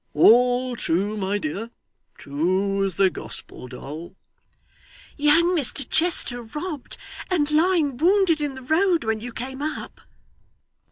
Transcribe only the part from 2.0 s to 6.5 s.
true as the Gospel, Doll.' 'Young Mr Chester